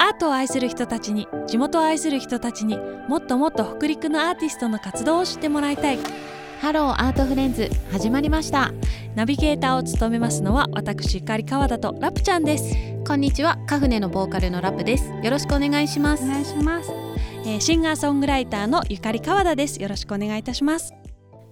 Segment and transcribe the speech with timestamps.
[0.00, 5.98] アートを愛する人たちに地元を愛する人たちにもっともっと北陸のアーティストの活動を知ってもらいたい。
[6.60, 8.72] ハローアートフレンズ始まりました。
[9.14, 12.74] ナビゲーターを務めますのは私ゆかり川田とラプちゃんです。
[13.06, 13.58] こんにちは。
[13.66, 15.08] カフネのボーカルのラプです。
[15.22, 16.24] よろしくお願いします。
[16.24, 16.90] お願いします、
[17.44, 19.80] えーシンガーソングライターのゆかり川田です。
[19.80, 20.92] よろしくお願いいたします。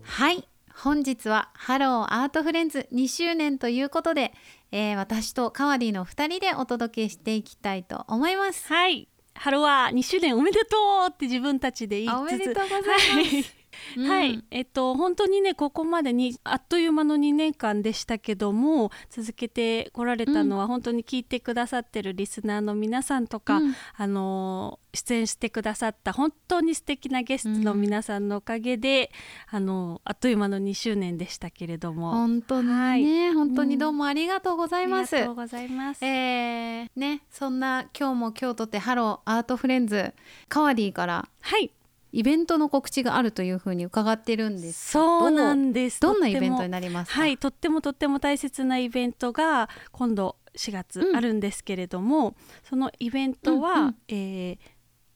[0.02, 0.55] はい
[0.86, 4.32] 本日はハローアートフレンズ2周年ということで、
[4.70, 8.68] えー私とカワディの2人でお届けしていきたいと思います。
[8.68, 9.08] はい。
[9.34, 10.76] ハロワ2周年おめでと
[11.08, 13.10] うって自分たちで言いつつあおめでとうございます。
[13.10, 13.65] はい
[13.96, 14.08] うん。
[14.08, 23.74] はい、えっと本当にねここまでにあっという間の2年間でしたけども続けてこられたのは、本当に聞いてくださってるリスナーの皆さんとか、うん。
[23.96, 29.10] あの出演してくださった本当に素敵なゲストの皆さんのおかげで、
[29.50, 32.12] あのあっという間の2周年でしたけれども。
[32.12, 33.34] 本当にね、はい。
[33.34, 36.04] 本当にどうもありがとうございます、ありがとうございます。
[36.04, 40.14] えーねそんな今日も今日とてハローアートフレンズ
[40.48, 41.70] カワディからはい、
[42.12, 46.00] イベントの告知があるというふうに伺ってるんですそうなんです。
[46.00, 47.20] どんなイベントになりますか？
[47.20, 52.34] はい、とってもとっても大切なイベントが今度4月うんあるんですけれども、
[52.68, 54.58] そのイベントは、うんうんえー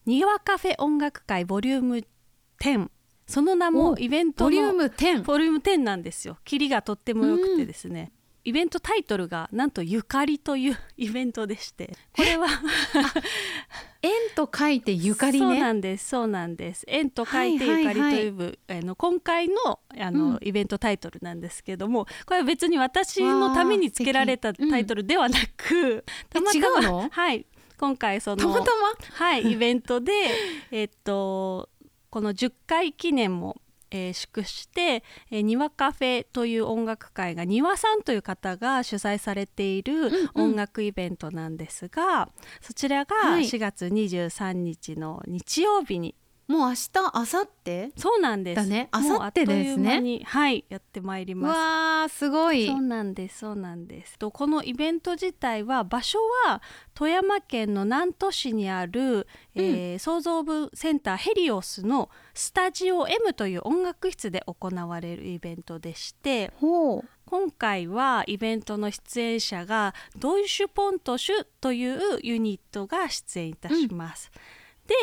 [0.03, 2.03] 庭カフェ音楽会 volume
[2.59, 2.89] 10
[3.27, 6.39] その名もおイベントのボリューム10ボリューム10なんですよ。
[6.43, 8.11] キリがとっても良くてですね。
[8.43, 12.47] イベントタイトルがなんとゆかりというイベントでしてこれは
[14.01, 16.83] 縁と書いてゆかりそうなねんですそうなんです。
[16.87, 18.27] 縁と書いてはいはいはいゆかりとい。
[18.29, 20.39] う部、あの今回のあの、うん。
[20.41, 27.09] イベントタイトルなんですけどもこれは別に私のためにつけられたタイトルではなく、たまたま違うの？
[27.11, 27.45] はい。
[27.77, 28.69] 今回そのたまたま？
[29.13, 30.11] はいイベントで
[30.71, 31.69] えっと
[32.09, 33.61] この10回記念も
[33.91, 42.29] えー祝して、えー庭カフェという音楽会が庭さんという方が主催されているうん音楽イベントなんですが、
[42.61, 43.43] そちらがはい。
[43.43, 46.15] 4月23日の日曜日に、
[46.51, 47.93] もう明日明後日？
[47.95, 48.55] そうなんです。
[48.57, 48.89] だね。
[48.93, 50.19] 明後日ですね。
[50.25, 51.57] はいやってまいりうます。
[51.57, 52.67] わーすごい。
[52.67, 54.17] そうなんですそうなんです。
[54.19, 56.61] とこのイベント自体は場所は
[56.93, 67.05] 富山県の南砺市にある、えー創造部センターヘリオスのスタジオ M という音楽室で行われるイベントでしてほう。
[67.25, 74.29] 今回はイベントの出演者がドイシュポントシュというユニットが出演いたします。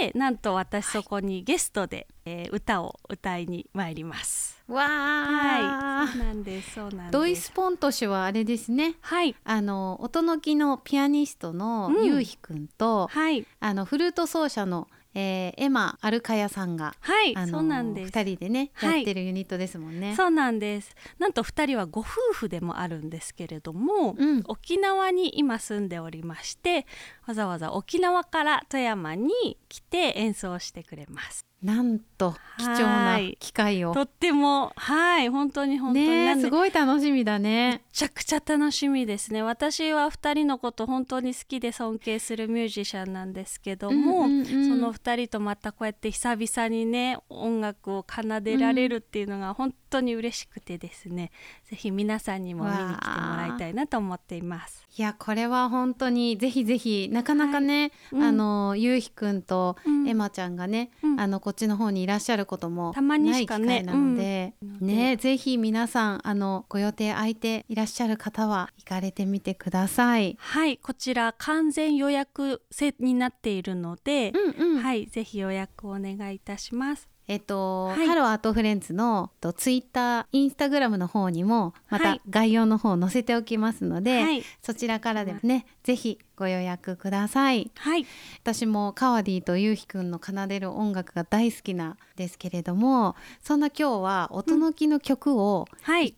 [0.00, 4.62] でなんと私そこにゲストで、えー歌を歌いに参ります。
[4.68, 7.10] わー、はい、そうなんですそうなんです。
[7.12, 8.96] ドイスポント氏はあれですね。
[9.00, 9.34] はい。
[9.44, 12.04] あの音の木のピアニストのうん。
[12.04, 13.46] ゆうひくんと、はい。
[13.60, 18.12] あのフルート奏者の、えーエマアルカヤさんが、はい、あのそうなんです。
[18.12, 20.14] 二人でね、はいやってるユニットですもんね。
[20.16, 26.86] そうなんですなんと2人はご夫婦でもあるんですけれども、うん沖縄に今住んでおりまして
[27.26, 33.36] わざわざ沖縄から富山に来て演奏してくれますなんと貴重はない。
[33.40, 33.92] 機会を。
[33.92, 35.28] とってもはい。
[35.28, 37.70] 本当に本当に、すごい楽しみだね。
[37.70, 39.42] めちゃくちゃ楽しみですね。
[39.42, 51.30] 私は2人のこと本当に好きで尊敬するミュージシャンなんですけども、うんうんうんその2人とまたこうやって久々にね音楽を奏でられるっていうのが本当に嬉しくてですね、
[51.64, 54.86] ぜひ皆さんにも見に来てもらいたいなと思っています。
[54.96, 58.22] いやこれは本当にぜひぜひなかなかね、うん。
[58.22, 60.08] あのゆうひくんとうん。
[60.08, 61.20] エマちゃんがね、うん。
[61.20, 70.36] あのこっちの方にいらっしゃることもたまにない機しかね会なので、うんねぜひ皆さんあのご予定空いていらっしゃる方は行かれてみてください。
[70.38, 74.82] はいこちら完全予約制になっているので、うんうん。
[74.82, 77.08] はいぜひ予約をお願いいたします。
[77.28, 78.06] えっと、はい。
[78.06, 82.20] ハローアートフレンズのとツイッター、インスタグラムの方にもまたはい。
[82.28, 84.42] 概要の方載せておきますので、はい。
[84.62, 87.70] そちらからでもね、ぜひご予約ください。
[87.76, 88.06] はい。
[88.42, 95.66] 私もカワディとユウヒくんの奏でる音楽が大好きなんですけれども、そんな今日は音のきの曲を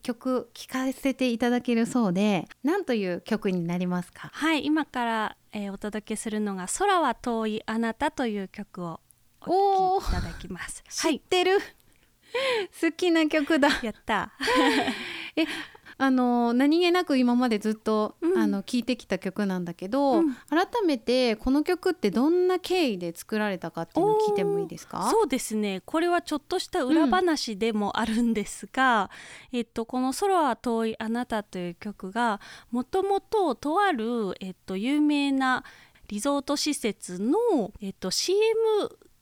[0.03, 4.29] 曲聴かせていただけるそうで、何という曲になりますか？
[4.31, 4.65] はい。
[4.65, 9.01] 今から、えーお届けするのが「空は遠いあなた」という曲を
[9.47, 10.83] お聴きいただきます。
[10.89, 11.59] 知ってる、
[12.81, 13.69] 好きな曲だ。
[13.81, 14.31] やった。
[15.97, 18.37] あの何気なく今までずっと、うん。
[18.39, 20.33] あの聴いてきた曲なんだけど、うん。
[20.49, 25.09] 改めてこの曲ってどんな経緯で作られたかっていうのを聞いてもいいですか？
[25.11, 25.83] そうですね。
[25.85, 29.11] これはちょっとした裏話でもあるんですが、
[29.51, 32.41] えっと、この「空は遠いあなた」という曲が
[32.71, 35.63] もともととある、えっと、有名な
[36.07, 38.39] リゾート施設の、えっと、CM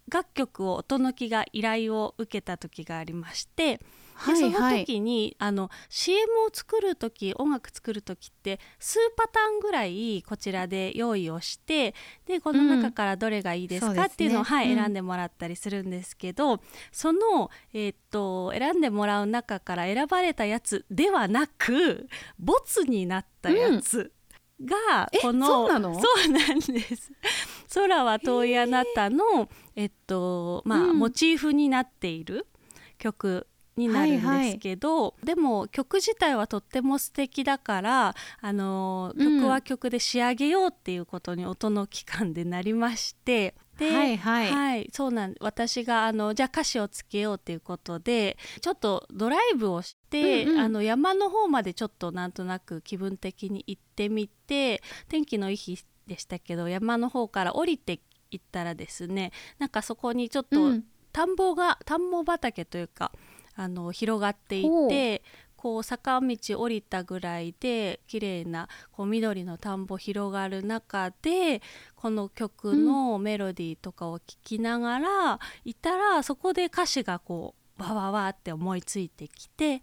[0.10, 3.80] 楽曲を音のきが依頼を受けた時がありまして
[4.20, 11.96] はいでそのはい時に、あの CM を作る時音楽作る時って数パターンぐらいこちらで用意をして
[12.26, 14.78] でこの中からどれがいいですかっていうのを、はいうん。
[14.78, 16.60] 選んでもらったりするんですけど
[16.92, 22.08] その、えーっと選んでもらう中から選ばれたやつではなく
[22.40, 24.12] ボツになったやつ。
[24.64, 25.94] がえこのそうなの？
[25.94, 27.12] そうなんです。
[27.74, 31.00] 空は遠いあなたのえっとまあ、うん。
[31.00, 32.48] モチーフになっている
[32.98, 33.48] 曲
[33.78, 39.40] になるんですけど、でも曲自体はとっても素敵だからあのうん。
[39.40, 43.56] 曲は曲で仕上げようっていうことに音の期間でなりまして。
[43.80, 44.52] ではいはい。
[44.52, 50.60] はい、そうなん私があのじゃあ歌詞をつけようっていうことでちょっとドライブをして、うんうん。
[50.60, 60.84] あの山の方までちょっとなんとなく気分的に行ってみて天気のいい日でしたけど山の方から降りていったらですねなんかそこにちょっとうん。
[61.12, 63.12] 田んぼが田んぼ畑というか
[63.56, 65.24] あの広がっていて
[65.60, 71.62] こう坂道降りたぐらいで綺麗なこう緑の田んぼ広がる中で
[71.98, 79.82] この曲のメロディーとかを聴きながらいたら、そこで歌詞がこうわわわって思いついてきて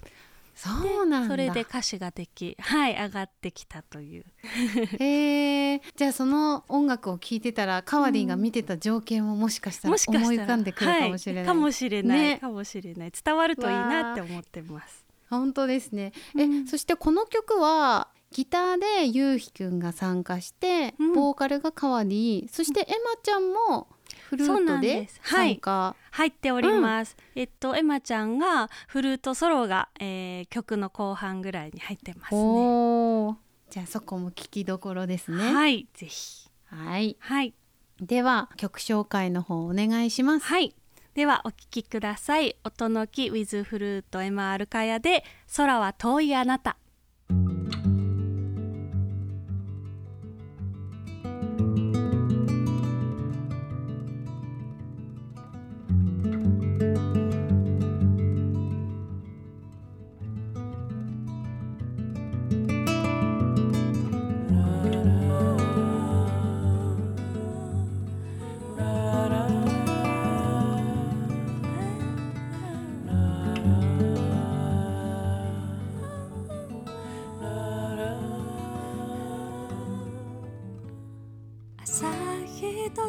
[0.55, 0.71] そ
[1.03, 1.29] うなんだ。
[1.29, 4.25] それで歌詞ができ はい上がってきたという。
[4.99, 13.13] へえじゃあその音楽を聴いてたらカワリンが見てた情景ももしかしたらもしかしたら思い浮かんでくるかもしれない、はい、かもしれない、ねかもしれない。
[13.13, 15.06] 伝わるといいなって思ってます。
[15.29, 16.65] 本当ですね、うん。
[16.65, 21.13] えそしてこの曲はギターでゆうひくんが参加して、うん。
[21.15, 23.89] ボーカルがカワリンそしてエマちゃんも
[24.29, 25.21] フルートでです。
[25.23, 25.55] はい。
[25.55, 33.37] 参加、入っております、えっとエマちゃんがフルートソロが、えー曲の後半ぐらいに入ってますね。
[33.71, 35.53] じゃあそこも聞きどころですね。
[35.53, 35.89] はい。
[35.95, 36.49] ぜひ。
[36.67, 37.17] はい。
[37.21, 37.55] はい。
[38.01, 40.47] では曲紹介の方お願いします。
[40.47, 40.75] はい
[41.17, 42.57] ではお聴きください。
[42.63, 45.25] 音の木 with フルート MR カヤで
[45.57, 46.77] 空は遠いあなた。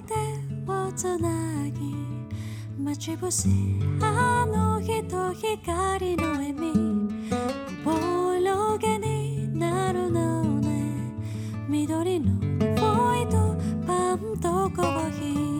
[0.07, 0.13] 手
[0.71, 1.93] をつなぎ
[2.81, 3.49] 待ち伏せ
[4.01, 6.73] あの日と光の笑み
[7.83, 11.11] ボロげになるのね。
[11.67, 12.39] 緑の
[12.75, 15.56] ボイとパンとコーヒー。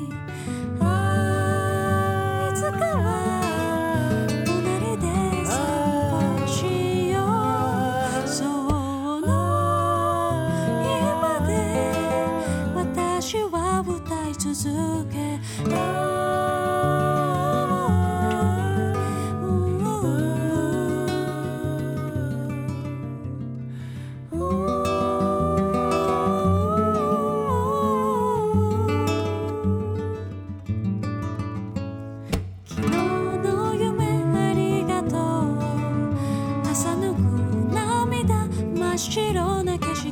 [38.97, 40.09] 真っ白な景色。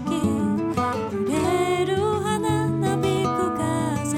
[1.10, 4.16] 揺れる花なびく風。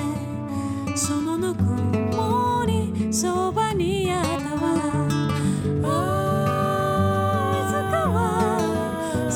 [0.94, 4.76] そのぬくもりそばにあったわ。
[7.56, 8.20] いつかは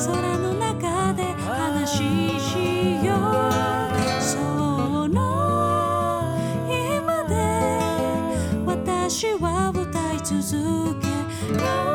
[0.04, 1.96] 空の中で話
[2.38, 3.50] しよう。
[4.20, 4.36] そ
[5.08, 5.16] の
[6.68, 7.32] 今で
[8.66, 11.08] 私は歌い続け。
[11.58, 11.91] あ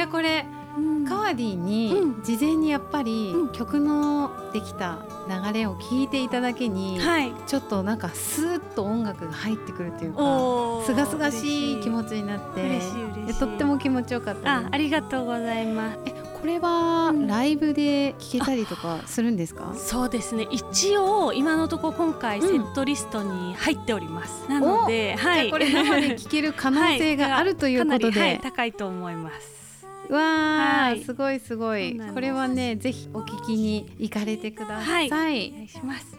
[0.00, 1.04] やこれうん。
[1.04, 2.22] カワディにうん。
[2.22, 3.52] 事前にやっぱりうん。
[3.52, 7.32] 曲のできた流れを聞いていただけに、はい。
[7.46, 13.02] ちょっとなんかスーッと音楽が入ってくるというかすがすがしい気持ちになって嬉しい。
[13.04, 13.26] 嬉しい。
[13.26, 15.98] でとっても気持ちよかったあありがとうございます。
[16.06, 17.26] えこれはうん。
[17.26, 20.46] ライブで聴けたりとかするんですか、そうですね。
[20.50, 25.50] 一応今のところ今回セットリストに入っております、なのではい。
[25.50, 29.60] これ生で聴ける可能性があるということで、 かなりはい、高いと思います
[30.10, 32.00] わあ、はいすごいすごい。
[32.12, 35.50] これはねぜひお聞きに行かれてください、はい。
[35.50, 36.18] お願いします。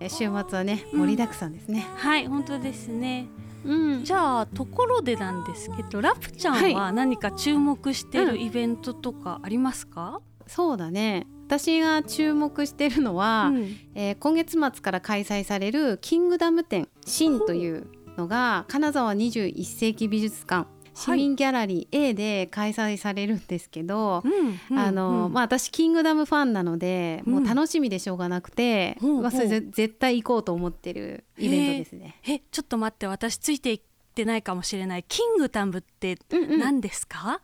[0.00, 1.00] え週末はねうん。
[1.00, 3.26] 盛りだくさんですね、はい本当ですね。
[3.64, 4.04] うん。
[4.04, 11.26] じゃあところでなんですけどラプちゃんは何か注目してるイベントとかありますか、そうだね。
[11.46, 13.76] 私が注目してるのは、うん。
[13.94, 20.66] えー今月末から開催されるキングダム展新というのが金沢21世紀美術館
[21.00, 24.22] 市民ギャラリー A で開催されるんですけど、
[24.70, 25.32] うんあのうん。
[25.32, 27.32] まあ、私キングダムファンなので、うん。
[27.34, 32.16] もう楽しみでしょうがなくて、まあ、それ絶対行こうと思ってるイベントですね。
[32.26, 33.80] えちょっと待って私ついて
[34.14, 35.04] てないかもしれない。
[35.08, 36.58] キングダムってうんうん。
[36.58, 37.40] 何ですか、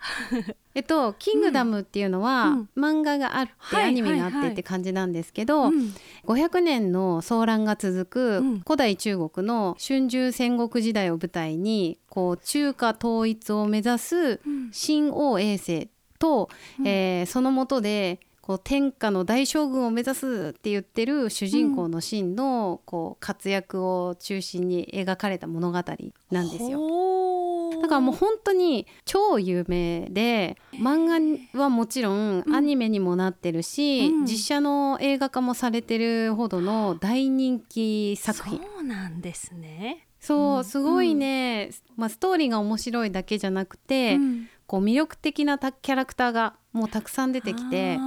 [0.75, 2.69] えっと、キングダムっていうのは、うん。
[2.77, 5.95] 漫画があって、はいアニメがあっはいはいてって感じなんですけど、うん。
[6.27, 8.61] 500年の騒乱が続くうん。
[8.61, 14.71] 古代中国の春秋戦国時代を舞台にこう中華統一を目指すうん。
[14.73, 16.87] 新王衛星と、うん。
[16.89, 25.83] えーその下でこう天下の大将軍を目指すって言ってる主人公のシンのこう活躍を中心に描かれた物語
[26.31, 27.83] なんですよ。
[27.83, 38.59] だからもう本当に超有名で漫画はもちろんうんアニメにもなってるし、うん実写の映画化もされてるほどの大人気作品。
[38.59, 40.07] そうなんですね。
[40.21, 44.49] そううんすごいね、まあ、ストーリーが面白いだけじゃなくて、うん。
[44.67, 47.99] こう魅力的なたキャラクターがもうたくさん出てきて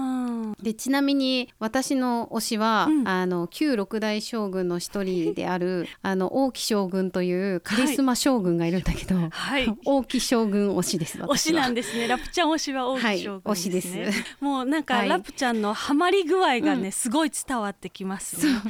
[0.61, 9.67] でちなみに私の推しは、うんあの旧六代将軍の一人である あの王毅将軍というカリスマ将軍がいるんだけど、はい。
[9.85, 12.07] 王毅将軍推しです推しなんでですね。
[12.07, 14.03] ラプちゃん推しは大木将軍ですね。
[14.03, 18.61] はい推しです もうなんか、はいラプちゃんのハマり具合がね、うんすごい伝わってきますね。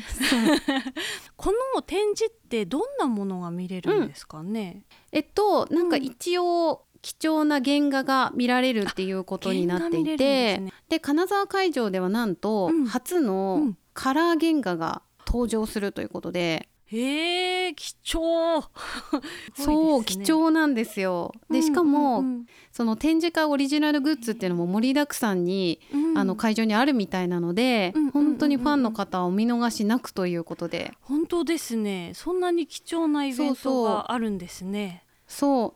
[1.35, 4.83] この展示ってどんなものが見れるんですかね？
[5.11, 10.73] えっとなんか一応、貴重な原画が見られるっていうことになっていてですね。
[10.89, 12.83] で金沢会場ではなんと、うん。
[12.83, 13.77] う初のん。
[13.93, 18.63] カラー原画が登場するということで、へえ貴重。
[19.53, 21.33] そう、貴重なんですよ。
[21.49, 26.03] でしかも、うんその展示会オリジナルグッズっていうのも盛りだくさんに、うん。
[26.03, 28.25] うんあの会場にあるみたいなので、うんうんうんうん。
[28.29, 30.93] 本当にファンの方はお見逃しなくということで。
[31.01, 32.11] 本当ですね。
[32.15, 35.03] そんなに貴重なイベントがあるんですね。
[35.03, 35.08] そう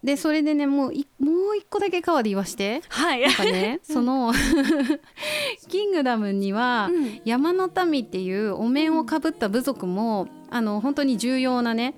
[0.04, 2.82] でそれでねもういもう一個だけ川で言わして。
[2.90, 3.22] はい。
[3.22, 4.34] なんかねその
[5.70, 7.22] キングダムには、うん。
[7.24, 11.96] 山の民っていうお面をかぶった部族も、あの本当に重要なね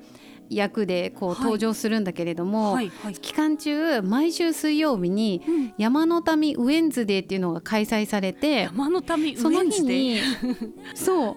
[0.49, 1.39] 役でこうはい。
[1.41, 3.13] 登場するんだけれども、はいはい。
[3.13, 5.73] 期間中毎週水曜日にうん。
[5.77, 10.19] 山の民ウェンズデーっていうのが開催されて山の民その日に
[10.95, 11.35] そう。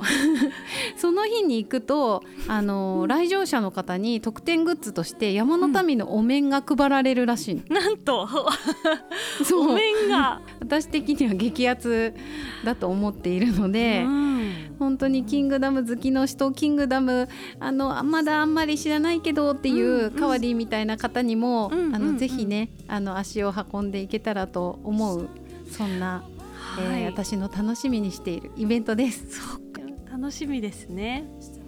[0.97, 8.29] その日に行くとあの来場者の方に特典グッズとして山の民のお面が配られるらしいの、なんと。
[9.45, 9.71] そう。
[9.71, 10.41] お面が。
[10.61, 12.15] 私的には激アツ
[12.65, 14.28] だと思っているので、うん
[14.79, 17.29] 本当にキングダム好きの人キングダム
[17.61, 22.09] あのまだあんまり知らないけどっていうカワディみたいな方にも、あのうんうん。
[22.11, 25.29] うんぜひねあの足を運んでいけたらと思う
[25.71, 26.25] そんな、
[26.79, 27.05] えーはい。
[27.07, 29.41] 私の楽しみにしているイベントです。
[29.41, 29.81] そっか。
[30.11, 31.25] 楽しみですね。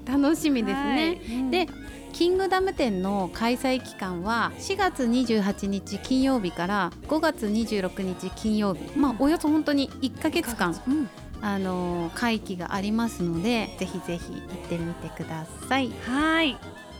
[0.06, 1.20] 楽しみですね。
[1.28, 1.38] はい。
[1.38, 1.50] うん。
[1.50, 1.68] で
[2.12, 11.08] キングダム展の開催期間は4月28日金曜日から5月26日金曜日、まあおよそ本当に1ヶ月間うん
[11.42, 15.90] あの会期がありますのでぜひぜひ行ってみてください。
[16.06, 16.56] はい。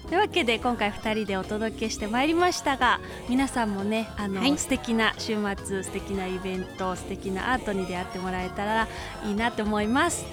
[0.09, 8.89] というわけで今回2人でお届けしてまいりましたが皆さんもねあの、はい素敵な週末素敵なイベント素敵なアートに出会ってもらえたら
[9.25, 10.25] いいなと思います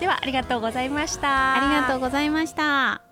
[0.00, 3.07] ではありがとうございましたありがとうございました。